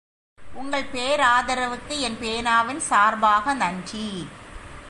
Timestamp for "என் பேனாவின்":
1.99-2.79